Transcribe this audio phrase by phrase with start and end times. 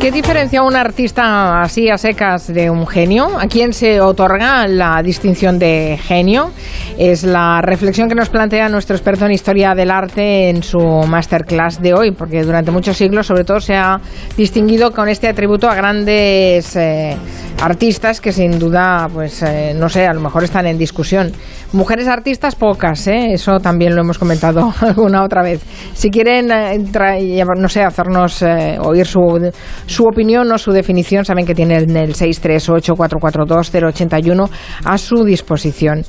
[0.00, 3.38] ¿Qué diferencia un artista así a secas de un genio?
[3.38, 6.52] ¿A quién se otorga la distinción de genio?
[6.96, 11.82] Es la reflexión que nos plantea nuestro experto en historia del arte en su masterclass
[11.82, 14.00] de hoy, porque durante muchos siglos, sobre todo, se ha
[14.38, 17.14] distinguido con este atributo a grandes eh,
[17.60, 21.30] artistas que, sin duda, pues eh, no sé, a lo mejor están en discusión.
[21.72, 23.32] Mujeres artistas, pocas, ¿eh?
[23.32, 25.62] eso también lo hemos comentado alguna otra vez.
[25.94, 28.42] Si quieren, no sé, hacernos
[28.80, 29.52] oír su
[29.86, 34.50] su opinión o su definición, saben que tienen el 638-442-081
[34.84, 36.02] a su disposición.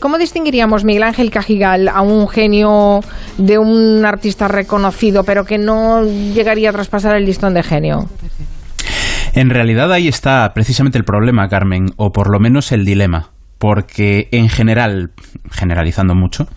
[0.00, 3.00] ¿Cómo distinguiríamos, Miguel Ángel Cajigal, a un genio
[3.36, 8.08] de un artista reconocido, pero que no llegaría a traspasar el listón de genio?
[9.34, 13.31] En realidad ahí está precisamente el problema, Carmen, o por lo menos el dilema
[13.62, 15.12] porque en general,
[15.52, 16.48] generalizando mucho,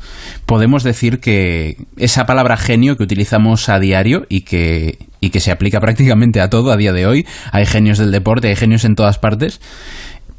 [0.48, 5.52] podemos decir que esa palabra genio que utilizamos a diario y que, y que se
[5.52, 8.96] aplica prácticamente a todo a día de hoy, hay genios del deporte, hay genios en
[8.96, 9.62] todas partes,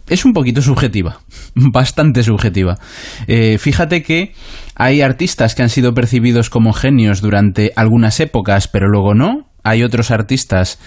[0.09, 1.21] es un poquito subjetiva,
[1.55, 2.79] bastante subjetiva.
[3.29, 4.35] Eh, fíjate que
[4.75, 9.47] hay artistas que han sido percibidos como genios durante algunas épocas, pero luego no.
[9.67, 10.79] Hay otros artistas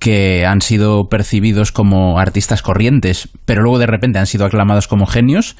[0.00, 5.06] que han sido percibidos como artistas corrientes, pero luego de repente han sido aclamados como
[5.06, 5.56] genios.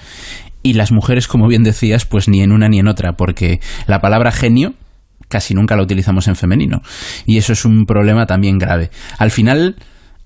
[0.62, 4.00] Y las mujeres, como bien decías, pues ni en una ni en otra, porque la
[4.00, 4.75] palabra genio
[5.28, 6.83] casi nunca la utilizamos en femenino.
[7.27, 8.91] Y eso es un problema también grave.
[9.19, 9.77] Al final,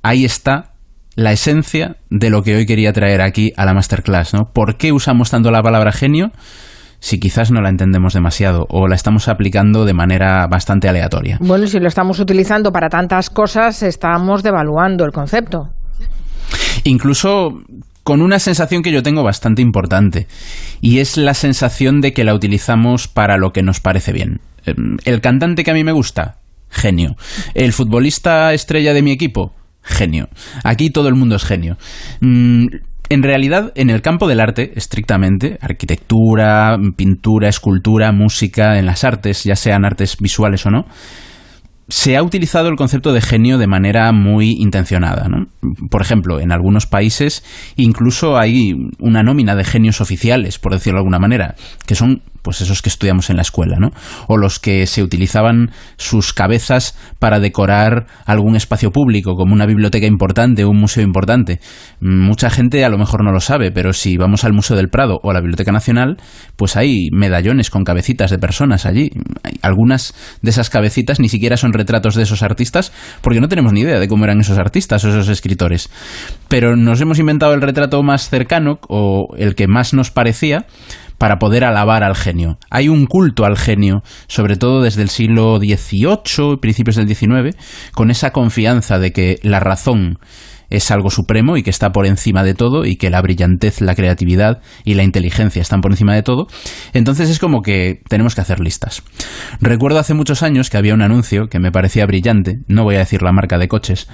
[0.02, 0.72] ahí está
[1.14, 4.52] la esencia de lo que hoy quería traer aquí a la masterclass, ¿no?
[4.52, 6.32] ¿Por qué usamos tanto la palabra genio?
[7.00, 11.38] Si quizás no la entendemos demasiado o la estamos aplicando de manera bastante aleatoria.
[11.40, 15.70] Bueno, si lo estamos utilizando para tantas cosas, estamos devaluando el concepto.
[16.84, 17.60] Incluso
[18.08, 20.28] con una sensación que yo tengo bastante importante,
[20.80, 24.40] y es la sensación de que la utilizamos para lo que nos parece bien.
[24.64, 26.38] Em, el cantante que a mí me gusta,
[26.70, 27.16] genio.
[27.52, 29.52] El futbolista estrella de mi equipo,
[29.82, 30.28] genio.
[30.64, 31.76] Aquí todo el mundo es genio.
[33.10, 39.44] En realidad, en el campo del arte, estrictamente, arquitectura, pintura, escultura, música, en las artes,
[39.44, 40.84] ya sean artes visuales o no,
[41.88, 45.26] se ha utilizado el concepto de genio de manera muy intencionada.
[45.90, 47.42] Por ejemplo, en algunos países
[47.76, 51.54] incluso hay una nómina de genios oficiales, por decirlo de alguna manera,
[51.86, 53.90] que son pues esos que estudiamos en la escuela, ¿no?
[54.26, 60.06] O los que se utilizaban sus cabezas para decorar algún espacio público, como una biblioteca
[60.06, 61.60] importante un museo importante.
[62.00, 65.20] Mucha gente a lo mejor no lo sabe, pero si vamos al Museo del Prado
[65.22, 66.16] o a la Biblioteca Nacional,
[66.56, 69.10] pues hay medallones con cabecitas de personas allí.
[69.60, 73.80] Algunas de esas cabecitas ni siquiera son retratos de esos artistas, porque no tenemos ni
[73.82, 75.90] idea de cómo eran esos artistas o esos escritores.
[76.48, 80.64] Pero nos hemos inventado el retrato más cercano o el que más nos parecía
[81.18, 82.58] para poder alabar al genio.
[82.70, 87.56] Hay un culto al genio, sobre todo desde el siglo XVIII, principios del XIX,
[87.92, 90.18] con esa confianza de que la razón
[90.70, 93.94] es algo supremo y que está por encima de todo y que la brillantez, la
[93.94, 96.46] creatividad y la inteligencia están por encima de todo,
[96.92, 99.02] entonces es como que tenemos que hacer listas.
[99.60, 103.00] Recuerdo hace muchos años que había un anuncio que me parecía brillante, no voy a
[103.00, 104.08] decir la marca de coches,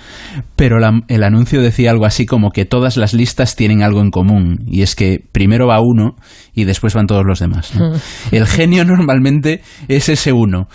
[0.56, 0.78] pero
[1.08, 4.82] el anuncio decía algo así como que todas las listas tienen algo en común y
[4.82, 6.16] es que primero va uno
[6.54, 7.72] y después van todos los demás.
[8.30, 10.68] El genio normalmente es ese uno,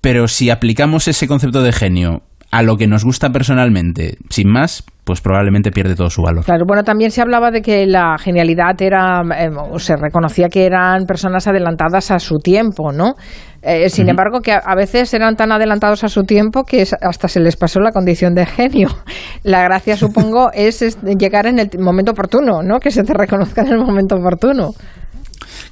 [0.00, 4.84] pero si aplicamos ese concepto de genio a lo que nos gusta personalmente, sin más,
[5.04, 6.44] pues probablemente pierde todo su valor.
[6.44, 9.48] Claro, bueno, también se hablaba de que la genialidad era, eh,
[9.78, 13.14] se reconocía que eran personas adelantadas a su tiempo, ¿no?
[13.62, 17.40] Eh, sin embargo, que a, veces eran tan adelantados a su tiempo que hasta se
[17.40, 18.88] les pasó la condición de genio.
[19.44, 22.80] La gracia, supongo, es, llegar en el momento oportuno, ¿no?
[22.80, 24.72] Que se te reconozca en el momento oportuno.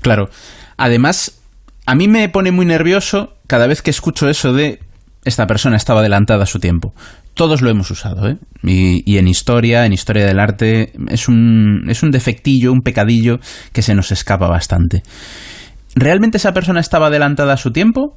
[0.00, 0.28] Claro.
[0.78, 1.42] Además,
[1.84, 4.78] a mí me pone muy nervioso cada vez que escucho eso de
[5.24, 6.94] esta persona estaba adelantada a su tiempo.
[7.34, 8.36] Todos lo hemos usado, ¿eh?
[8.62, 13.38] Y, en historia, en historia del arte, es un, es un defectillo, un pecadillo
[13.72, 15.02] que se nos escapa bastante.
[15.94, 18.16] ¿Realmente esa persona estaba adelantada a su tiempo?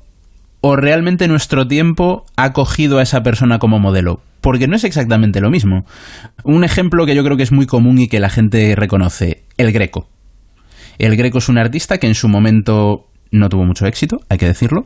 [0.62, 4.22] ¿O realmente nuestro tiempo ha cogido a esa persona como modelo?
[4.39, 5.86] Porque no es exactamente lo mismo.
[6.44, 9.72] Un ejemplo que yo creo que es muy común y que la gente reconoce, el
[9.72, 10.10] Greco.
[11.00, 14.45] El Greco es un artista que en su momento no tuvo mucho éxito, hay que
[14.45, 14.83] decirlo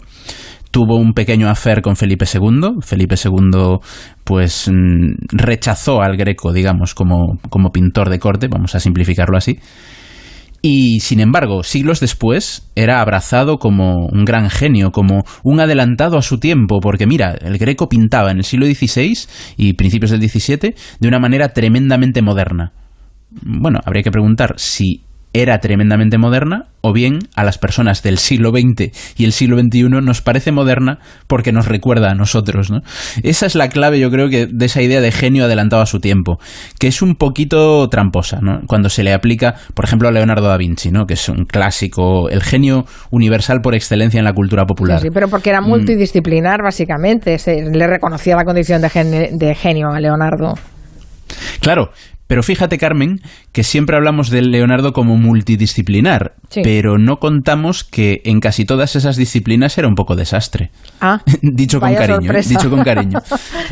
[0.72, 2.82] tuvo un pequeño affair con Felipe II.
[2.82, 3.78] Felipe II,
[4.24, 9.60] pues, mm, rechazó al Greco, digamos, como, como pintor de corte, vamos a simplificarlo así.
[10.62, 16.22] Y sin embargo, siglos después, era abrazado como un gran genio, como un adelantado a
[16.22, 19.14] su tiempo, porque mira, el Greco pintaba en el siglo XVI
[19.56, 22.74] y principios del XVII de una manera tremendamente moderna.
[23.30, 25.04] Bueno, habría que preguntar si
[25.42, 29.90] era tremendamente moderna, o bien a las personas del siglo XX y el siglo XXI
[30.02, 32.72] nos parece moderna porque nos recuerda a nosotros.
[32.72, 32.82] ¿no?
[33.24, 36.00] Esa es la clave, yo creo, que de esa idea de genio adelantado a su
[36.00, 36.40] tiempo,
[36.80, 38.62] que es un poquito tramposa, ¿no?
[38.68, 41.06] cuando se le aplica, por ejemplo, a Leonardo da Vinci, ¿no?
[41.06, 45.02] que es un clásico, el genio universal por excelencia en la cultura popular.
[45.02, 45.68] Sí, pero porque era mm.
[45.68, 50.54] multidisciplinar, básicamente, se le reconocía la condición de genio a Leonardo.
[51.60, 51.92] Claro,
[52.28, 53.22] pero fíjate, Carmen,
[53.54, 59.16] que siempre hablamos de Leonardo como multidisciplinar, pero no contamos que en casi todas esas
[59.16, 60.72] disciplinas era un poco desastre.
[61.00, 62.42] Ah, dicho con cariño, ¿eh?
[62.48, 63.20] dicho con cariño.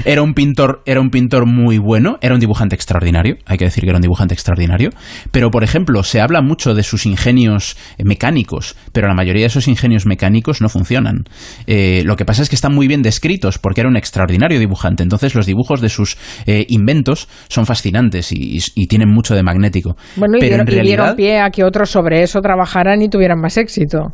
[0.06, 3.84] Era un pintor, era un pintor muy bueno, era un dibujante extraordinario, hay que decir
[3.84, 4.90] que era un dibujante extraordinario,
[5.31, 9.68] pero por ejemplo, se habla mucho de sus ingenios mecánicos, pero la mayoría de esos
[9.68, 11.25] ingenios mecánicos no funcionan.
[11.68, 15.04] Eh, lo que pasa es que están muy bien descritos porque era un extraordinario dibujante,
[15.04, 18.45] entonces los dibujos de sus eh, inventos son fascinantes y
[18.76, 19.96] y, tienen mucho de magnético.
[20.16, 24.14] Bueno, y, dieron, pie a que otros sobre eso trabajaran y tuvieran más éxito.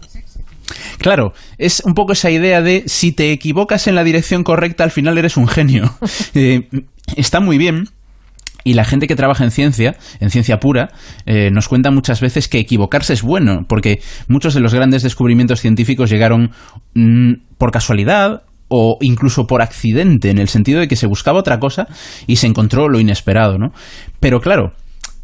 [0.98, 4.92] Claro, es un poco esa idea de si te equivocas en la dirección correcta, al
[4.92, 5.96] final eres un genio.
[6.34, 6.68] Eh,
[7.18, 7.86] está muy bien.
[8.64, 10.90] Y la gente que trabaja en ciencia, en ciencia pura,
[11.26, 15.60] eh, nos cuenta muchas veces que equivocarse es bueno, porque muchos de los grandes descubrimientos
[15.60, 16.52] científicos llegaron
[16.94, 21.60] mm, por casualidad o incluso por accidente, en el sentido de que se buscaba otra
[21.60, 21.88] cosa
[22.26, 23.74] y se encontró lo inesperado, ¿no?
[24.22, 24.72] Pero claro,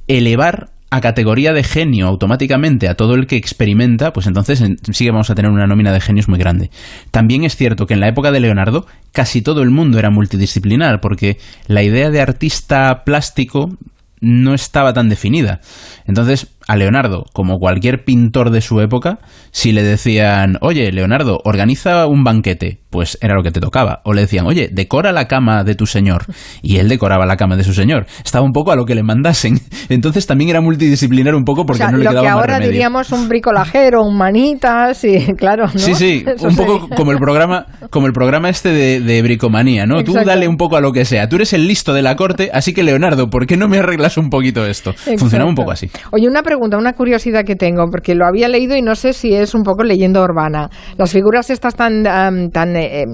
[0.07, 5.11] elevar a categoría de genio automáticamente a todo el que experimenta, pues entonces sí que
[5.11, 6.71] vamos a tener una nómina de genios muy grande.
[7.11, 10.99] También es cierto que en la época de Leonardo casi todo el mundo era multidisciplinar,
[11.01, 13.77] porque la idea de artista plástico
[14.19, 15.61] no estaba tan definida.
[16.05, 19.19] Entonces, a Leonardo, como cualquier pintor de su época,
[19.51, 24.01] si le decían, oye, Leonardo, organiza un banquete, pues era lo que te tocaba.
[24.03, 26.25] O le decían, oye, decora la cama de tu señor.
[26.61, 28.05] Y él decoraba la cama de su señor.
[28.23, 29.59] Estaba un poco a lo que le mandasen.
[29.89, 34.03] Entonces también era multidisciplinar un poco porque no le quedaba que ahora diríamos un bricolajero,
[34.03, 35.79] un manitas, y claro, ¿no?
[35.79, 40.03] Sí, sí, un poco como el programa, como el programa este de, bricomanía, ¿no?
[40.03, 41.29] Tú dale un poco a lo que sea.
[41.29, 44.17] Tú eres el listo de la corte, así que Leonardo, ¿por qué no me arreglas
[44.17, 44.93] un poquito esto?
[44.93, 45.89] Funcionaba un poco así.
[46.11, 49.33] Oye, una pregunta una curiosidad que tengo, porque lo había leído y no sé si
[49.33, 50.69] es un poco leyenda urbana.
[50.97, 52.03] Las figuras estas tan,
[52.51, 53.05] tan eh,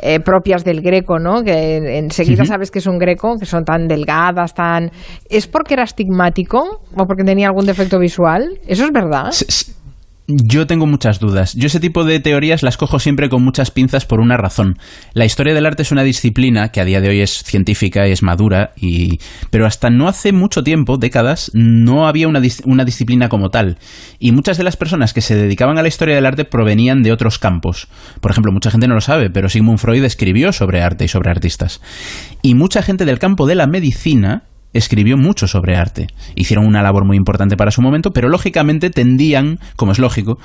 [0.00, 1.42] eh, propias del greco, ¿no?
[1.42, 4.90] Que enseguida sabes que es un greco, que son tan delgadas, tan...
[5.28, 8.58] ¿Es porque era estigmático o porque tenía algún defecto visual?
[8.66, 9.30] ¿Eso es verdad?
[10.28, 11.54] Yo tengo muchas dudas.
[11.54, 14.78] Yo ese tipo de teorías las cojo siempre con muchas pinzas por una razón.
[15.14, 18.12] La historia del arte es una disciplina que a día de hoy es científica y
[18.12, 19.18] es madura, y...
[19.50, 23.78] pero hasta no hace mucho tiempo, décadas, no había una, una disciplina como tal.
[24.20, 27.10] Y muchas de las personas que se dedicaban a la historia del arte provenían de
[27.10, 27.88] otros campos.
[28.20, 31.30] Por ejemplo, mucha gente no lo sabe, pero Sigmund Freud escribió sobre arte y sobre
[31.30, 31.80] artistas.
[32.42, 36.06] Y mucha gente del campo de la medicina escribió mucho sobre arte.
[36.34, 40.38] Hicieron una labor muy importante para su momento, pero lógicamente tendían, como es lógico,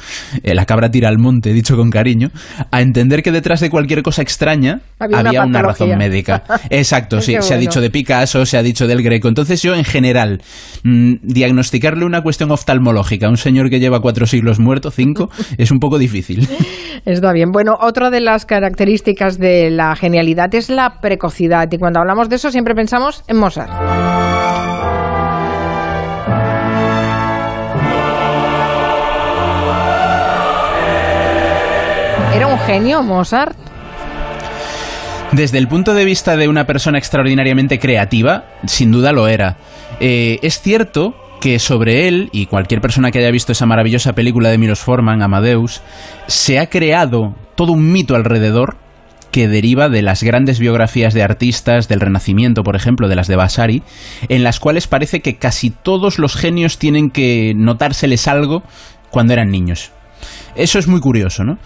[0.44, 2.30] eh, la cabra tira al monte, dicho con cariño,
[2.72, 6.44] a entender que detrás de cualquier cosa extraña había, una, razón médica.
[6.70, 9.28] Exacto, sí, se ha dicho de Picasso, se ha dicho del Greco.
[9.28, 10.42] Entonces yo, en general,
[10.84, 15.72] mm, diagnosticarle una cuestión oftalmológica a un señor que lleva cuatro siglos muerto, cinco, es
[15.72, 16.48] un poco difícil.
[17.06, 17.52] Está bien.
[17.52, 21.68] Bueno, otra de las características de la genialidad es la precocidad.
[21.72, 24.17] Y cuando hablamos de eso siempre pensamos en Mozart.
[32.34, 33.56] ¿Era un genio Mozart?
[35.32, 39.58] Desde el punto de vista de una persona extraordinariamente creativa, sin duda lo era.
[40.00, 44.50] Eh, es cierto que sobre él, y cualquier persona que haya visto esa maravillosa película
[44.50, 45.82] de Milos Forman, Amadeus,
[46.28, 48.78] se ha creado todo un mito alrededor
[49.32, 53.36] que deriva de las grandes biografías de artistas del Renacimiento, por ejemplo, de las de
[53.36, 53.84] Vasari,
[54.30, 58.64] en las cuales parece que casi todos los genios tienen que notárseles algo
[59.10, 59.92] cuando eran niños.
[60.58, 61.58] Eso es muy curioso, ¿no?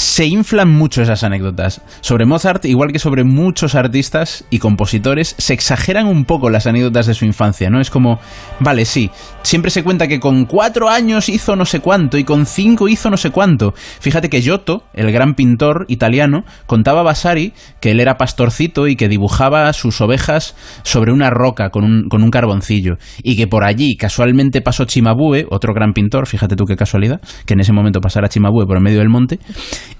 [0.00, 1.82] se inflan mucho esas anécdotas.
[2.00, 7.06] Sobre Mozart, igual que sobre muchos artistas y compositores, se exageran un poco las anécdotas
[7.06, 7.82] de su infancia, ¿no?
[7.82, 8.18] Es como,
[8.60, 9.10] vale, sí,
[9.42, 13.10] siempre se cuenta que con cuatro años hizo no sé cuánto y con cinco hizo
[13.10, 13.74] no sé cuánto.
[14.00, 18.96] Fíjate que Giotto, el gran pintor italiano, contaba a Vasari que él era pastorcito y
[18.96, 23.64] que dibujaba sus ovejas sobre una roca con un, con un carboncillo y que por
[23.64, 28.00] allí casualmente pasó Chimabue, otro gran pintor, fíjate tú qué casualidad, que en ese momento
[28.10, 29.38] pasara Chimabue por medio del monte,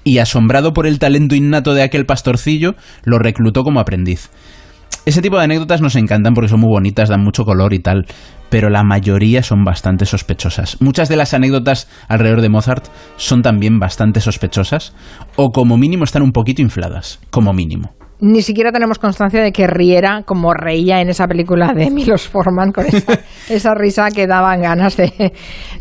[0.02, 2.74] y asombrado por el talento innato de aquel pastorcillo,
[3.04, 4.30] lo reclutó como aprendiz.
[5.06, 8.06] Ese tipo de anécdotas nos encantan porque son muy bonitas, dan mucho color y tal,
[8.50, 10.76] pero la mayoría son bastante sospechosas.
[10.80, 14.92] Muchas de las anécdotas alrededor de Mozart son también bastante sospechosas,
[15.36, 17.99] o como mínimo están un poquito infladas, como mínimo.
[18.20, 22.72] Ni siquiera tenemos constancia de que riera como reía en esa película de Milos Forman
[22.72, 22.86] con
[23.48, 25.32] esa, risa que daban ganas de,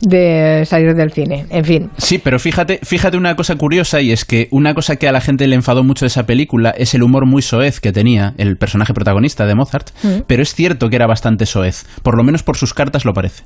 [0.01, 1.45] de, salir del cine.
[1.49, 1.89] En fin.
[1.97, 5.21] Sí, pero fíjate, fíjate una cosa curiosa y es que una cosa que a la
[5.21, 8.57] gente le enfadó mucho de esa película es el humor muy soez que tenía el
[8.57, 10.21] personaje protagonista de Mozart, mm.
[10.27, 13.43] pero es cierto que era bastante soez, por lo menos por sus cartas lo parece.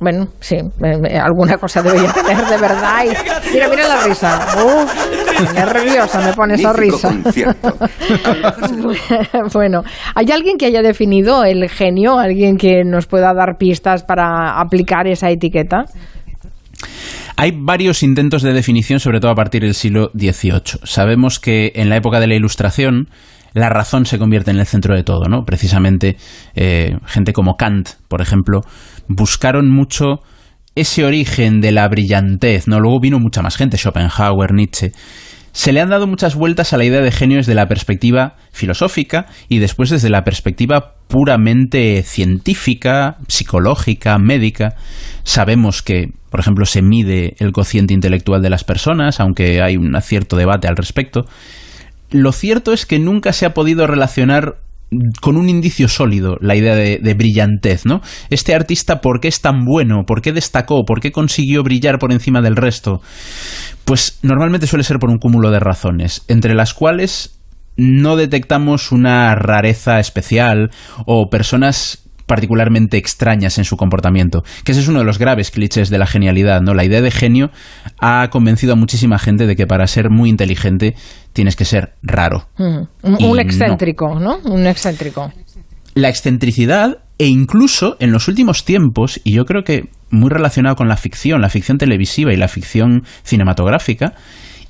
[0.00, 0.56] Bueno, sí,
[1.22, 3.04] alguna cosa debería tener de verdad.
[3.52, 4.46] mira, mira la risa.
[4.56, 4.92] Uf,
[5.54, 7.12] nerviosa me pone esa risa.
[9.52, 9.82] bueno,
[10.14, 12.18] ¿hay alguien que haya definido el genio?
[12.18, 15.84] ¿Alguien que nos pueda dar pistas para aplicar esa etiqueta?
[17.36, 20.80] Hay varios intentos de definición, sobre todo a partir del siglo XVIII.
[20.84, 23.08] Sabemos que en la época de la Ilustración
[23.52, 25.44] la razón se convierte en el centro de todo, ¿no?
[25.44, 26.16] Precisamente
[26.54, 28.62] eh, gente como Kant, por ejemplo,
[29.08, 30.20] buscaron mucho
[30.76, 32.78] ese origen de la brillantez, ¿no?
[32.78, 34.92] Luego vino mucha más gente, Schopenhauer, Nietzsche.
[35.52, 39.24] Se le han dado muchas vueltas a la idea de genio desde la perspectiva filosófica
[39.48, 44.74] y después desde la perspectiva puramente científica, psicológica, médica.
[45.22, 49.98] Sabemos que, por ejemplo, se mide el cociente intelectual de las personas, aunque hay un
[50.02, 51.24] cierto debate al respecto.
[52.10, 54.56] Lo cierto es que nunca se ha podido relacionar
[55.20, 58.00] con un indicio sólido la idea de, brillantez, ¿no?
[58.30, 60.04] Este artista, ¿por qué es tan bueno?
[60.06, 60.84] ¿Por qué destacó?
[60.84, 63.00] ¿Por qué consiguió brillar por encima del resto?
[63.84, 67.40] Pues normalmente suele ser por un cúmulo de razones, entre las cuales
[67.76, 70.70] no detectamos una rareza especial
[71.04, 75.90] o personas particularmente extrañas en su comportamiento, que ese es uno de los graves clichés
[75.90, 76.74] de la genialidad, ¿no?
[76.74, 77.50] La idea de genio
[77.98, 80.94] ha convencido a muchísima gente de que para ser muy inteligente
[81.32, 82.48] tienes que ser raro.
[82.58, 84.38] Un excéntrico, no.
[84.44, 85.32] Un excéntrico.
[85.94, 90.88] La excentricidad e incluso en los últimos tiempos, y yo creo que muy relacionado con
[90.88, 94.12] la ficción, la ficción televisiva y la ficción cinematográfica,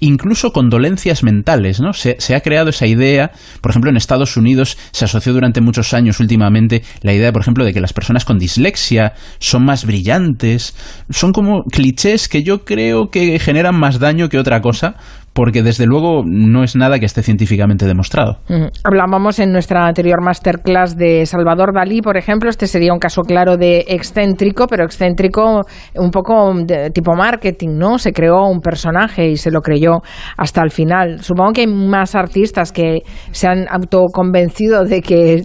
[0.00, 1.92] incluso con dolencias mentales, ¿no?
[1.92, 6.20] Se, ha creado esa idea, por ejemplo, en Estados Unidos se asoció durante muchos años
[6.20, 10.74] últimamente la idea, por ejemplo, de que las personas con dislexia son más brillantes,
[11.10, 14.96] son como clichés que yo creo que generan más daño que otra cosa,
[15.36, 18.38] porque desde luego no es nada que esté científicamente demostrado.
[18.82, 23.58] Hablábamos en nuestra anterior masterclass de Salvador Dalí, por ejemplo, este sería un caso claro
[23.58, 27.98] de excéntrico, pero excéntrico un poco de tipo marketing, ¿no?
[27.98, 29.98] Se creó un personaje y se lo creyó
[30.38, 31.22] hasta el final.
[31.22, 33.00] Supongo que hay más artistas que
[33.30, 35.42] se han autoconvencido de que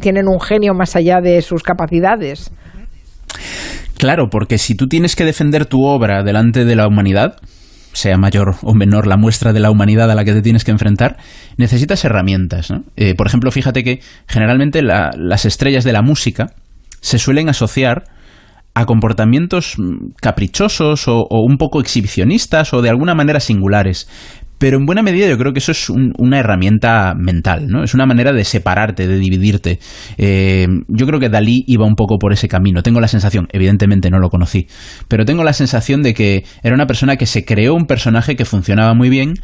[0.00, 2.52] tienen un genio más allá de sus capacidades.
[3.98, 7.38] Claro, porque si tú tienes que defender tu obra delante de la humanidad,
[7.92, 10.70] sea mayor o menor la muestra de la humanidad a la que te tienes que
[10.70, 11.16] enfrentar,
[11.56, 12.72] necesitas herramientas.
[12.96, 16.52] Eh, por ejemplo, fíjate que generalmente las estrellas de la música
[17.00, 18.04] se suelen asociar
[18.74, 24.08] a comportamientos mm, caprichosos o, un poco exhibicionistas o de alguna manera singulares.
[24.62, 27.82] Pero en buena medida yo creo que eso es una herramienta mental, ¿no?
[27.82, 29.80] Es una manera de separarte, de dividirte.
[30.16, 32.80] Eh, yo creo que Dalí iba un poco por ese camino.
[32.80, 34.68] Tengo la sensación, evidentemente no lo conocí,
[35.08, 38.44] pero tengo la sensación de que era una persona que se creó un personaje que
[38.44, 39.34] funcionaba muy bien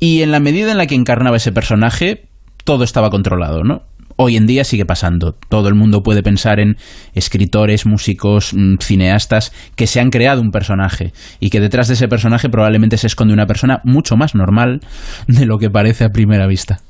[0.00, 2.24] y en la medida en la que encarnaba ese personaje,
[2.64, 3.82] todo estaba controlado, ¿no?
[4.22, 5.34] Hoy en día sigue pasando.
[5.48, 6.76] Todo el mundo puede pensar en
[7.14, 12.06] escritores, músicos, mm, cineastas que se han creado un personaje y que detrás de ese
[12.06, 14.80] personaje probablemente se esconde una persona mucho más normal
[15.26, 16.80] de lo que parece a primera vista.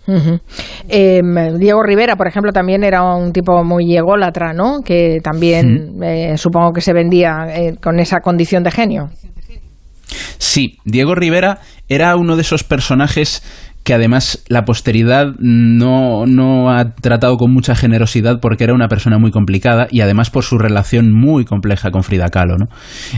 [0.88, 4.80] Em, Diego Rivera, por ejemplo, también era un tipo muy ególatra, ¿no?
[4.84, 9.10] Que también eh, supongo que se vendía eh, con esa condición de genio.
[10.38, 13.42] Sí, Diego Rivera era uno de esos personajes
[13.90, 19.18] que además la posteridad no, no, ha tratado con mucha generosidad porque era una persona
[19.18, 22.56] muy complicada y además por su relación muy compleja con Frida Kahlo.
[22.56, 22.66] ¿no?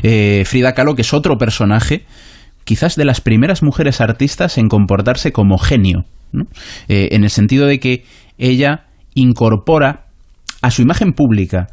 [0.02, 2.06] Eh, Frida Kahlo, que es otro personaje,
[2.64, 6.06] quizás de las primeras mujeres artistas en comportarse como genio,
[6.88, 8.06] eh, en el sentido de que
[8.38, 10.06] ella incorpora
[10.62, 11.66] a su imagen pública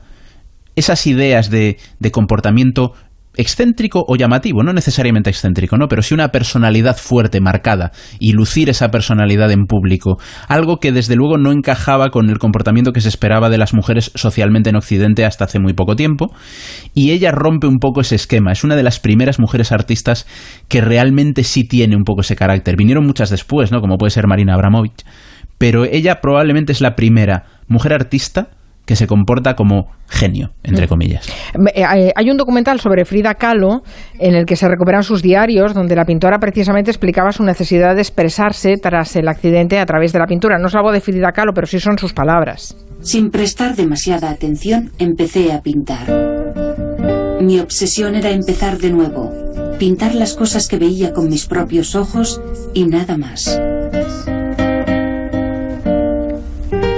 [0.75, 2.95] esas ideas de, de comportamiento
[3.35, 5.87] excéntrico o llamativo, no necesariamente excéntrico, ¿no?
[5.87, 10.17] Pero sí una personalidad fuerte, marcada, y lucir esa personalidad en público,
[10.47, 14.11] algo que desde luego no encajaba con el comportamiento que se esperaba de las mujeres
[14.15, 16.33] socialmente en Occidente hasta hace muy poco tiempo,
[16.93, 20.27] y ella rompe un poco ese esquema, es una de las primeras mujeres artistas
[20.67, 22.75] que realmente sí tiene un poco ese carácter.
[22.75, 23.81] Vinieron muchas después, ¿no?
[23.81, 25.05] Como puede ser Marina Abramovich,
[25.57, 28.49] pero ella probablemente es la primera mujer artista
[28.89, 30.89] que se comporta como genio, entre mm.
[30.89, 31.29] comillas.
[31.75, 33.83] Eh, hay un documental sobre Frida Kahlo
[34.17, 38.01] en el que se recuperan sus diarios, donde la pintora precisamente explicaba su necesidad de
[38.01, 40.57] expresarse tras el accidente a través de la pintura.
[40.57, 42.75] No es algo de Frida Kahlo, pero sí son sus palabras.
[43.01, 46.07] Sin prestar demasiada atención, empecé a pintar.
[47.41, 49.31] Mi obsesión era empezar de nuevo,
[49.77, 52.41] pintar las cosas que veía con mis propios ojos
[52.73, 53.61] y nada más.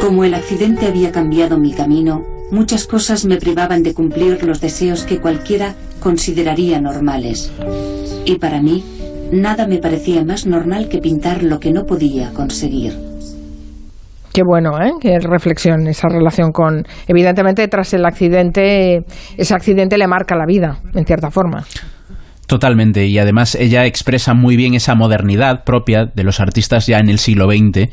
[0.01, 5.03] Como el accidente había cambiado mi camino, muchas cosas me privaban de cumplir los deseos
[5.03, 7.53] que cualquiera consideraría normales.
[8.25, 8.83] Y para mí,
[9.31, 12.93] nada me parecía más normal que pintar lo que no podía conseguir.
[14.33, 14.91] Qué bueno, ¿eh?
[14.99, 16.83] Qué reflexión esa relación con...
[17.07, 19.05] Evidentemente, tras el accidente,
[19.37, 21.63] ese accidente le marca la vida, en cierta forma.
[22.51, 27.07] Totalmente, y además ella expresa muy bien esa modernidad propia de los artistas ya en
[27.07, 27.87] el siglo XX,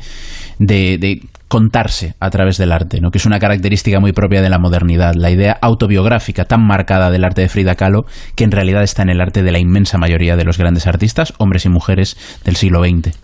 [0.59, 3.09] de, de contarse a través del arte, ¿no?
[3.09, 7.23] que es una característica muy propia de la modernidad, la idea autobiográfica tan marcada del
[7.23, 8.03] arte de Frida Kahlo,
[8.35, 11.33] que en realidad está en el arte de la inmensa mayoría de los grandes artistas,
[11.37, 13.17] hombres y mujeres del siglo XX.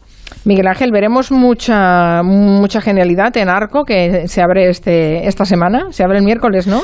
[0.46, 6.02] Miguel Ángel, veremos mucha mucha genialidad en Arco que se abre este esta semana, se
[6.06, 6.82] abre el miércoles, ¿no?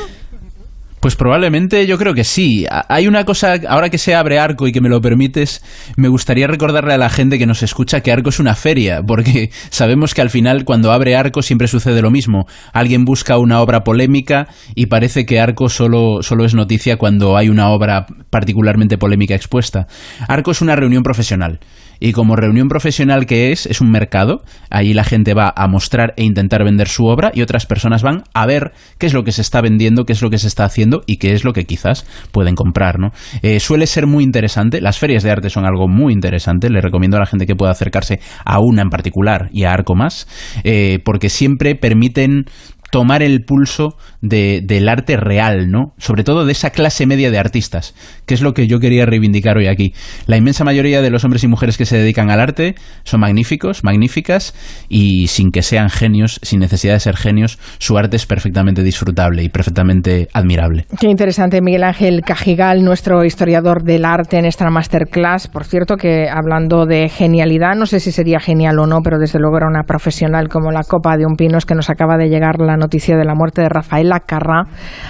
[1.01, 2.67] Pues probablemente yo creo que sí.
[2.69, 5.63] Hay una cosa, ahora que se abre Arco y que me lo permites,
[5.97, 9.49] me gustaría recordarle a la gente que nos escucha que Arco es una feria, porque
[9.71, 12.45] sabemos que al final cuando abre Arco siempre sucede lo mismo.
[12.71, 17.49] Alguien busca una obra polémica y parece que Arco solo, solo es noticia cuando hay
[17.49, 19.87] una obra particularmente polémica expuesta.
[20.27, 21.59] Arco es una reunión profesional
[22.01, 24.41] y como reunión profesional que es, es un mercado,
[24.71, 28.23] ahí la gente va a mostrar e intentar vender su obra y otras personas van
[28.33, 30.65] a ver qué es lo que se está vendiendo, qué es lo que se está
[30.65, 33.11] haciendo y qué es lo que quizás pueden comprar, ¿no?
[33.43, 37.17] Eh, suele ser muy interesante, las ferias de arte son algo muy interesante, le recomiendo
[37.17, 40.27] a la gente que pueda acercarse a una en particular y a Arco más,
[40.63, 42.45] eh, porque siempre permiten
[42.91, 45.93] tomar el pulso de, del arte real, ¿no?
[45.97, 47.95] Sobre todo de esa clase media de artistas,
[48.25, 49.93] que es lo que yo quería reivindicar hoy aquí.
[50.27, 53.83] La inmensa mayoría de los hombres y mujeres que se dedican al arte son magníficos,
[53.83, 54.53] magníficas,
[54.89, 59.43] y sin que sean genios, sin necesidad de ser genios, su arte es perfectamente disfrutable
[59.43, 60.85] y perfectamente admirable.
[60.99, 65.47] Qué interesante, Miguel Ángel Cajigal, nuestro historiador del arte en esta masterclass.
[65.47, 69.39] Por cierto, que hablando de genialidad, no sé si sería genial o no, pero desde
[69.39, 72.59] luego era una profesional como la copa de un pino, que nos acaba de llegar
[72.59, 74.63] la noticia de la muerte de Rafaela Carrá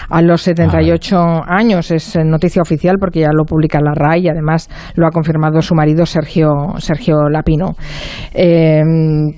[0.10, 1.90] a los 78 años.
[1.92, 5.74] Es noticia oficial porque ya lo publica la RAI y además lo ha confirmado su
[5.74, 7.76] marido Sergio, Sergio Lapino.
[8.34, 8.82] Eh,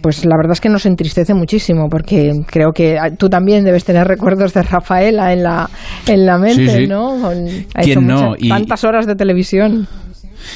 [0.02, 4.08] pues la verdad es que nos entristece muchísimo porque creo que tú también debes tener
[4.08, 5.70] recuerdos de Rafaela en la,
[6.08, 7.30] en la mente, ¿no?
[7.76, 8.34] Ha hecho no?
[8.50, 9.88] tantas horas de televisión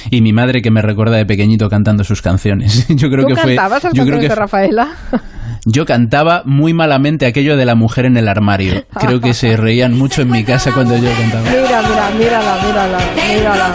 [0.09, 2.87] y mi madre que me recuerda de pequeñito cantando sus canciones.
[2.89, 4.89] Yo creo ¿Tú que fue las canciones de Rafaela?
[5.65, 8.85] Yo cantaba muy malamente aquello de la mujer en el armario.
[8.99, 11.49] Creo que se reían mucho en mi casa cuando yo cantaba.
[11.49, 13.73] Mira, mira, mírala, mírala, mírala.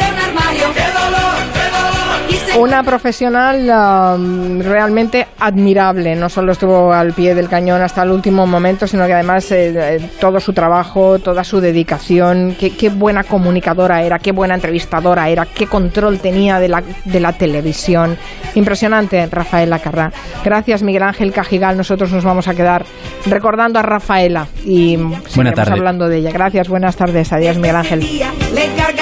[2.59, 6.15] Una profesional um, realmente admirable.
[6.15, 9.73] No solo estuvo al pie del cañón hasta el último momento, sino que además eh,
[9.75, 15.31] eh, todo su trabajo, toda su dedicación, qué, qué, buena comunicadora era, qué buena entrevistadora
[15.31, 18.19] era, qué control tenía de la, de la televisión.
[18.55, 20.13] Impresionante, Rafaela Carrá.
[20.45, 21.79] Gracias, Miguel Ángel Cajigal.
[21.79, 22.85] Nosotros nos vamos a quedar
[23.25, 24.99] recordando a Rafaela y
[25.55, 25.73] tarde.
[25.73, 26.31] hablando de ella.
[26.31, 27.33] Gracias, buenas tardes.
[27.33, 28.07] Adiós, Miguel Ángel.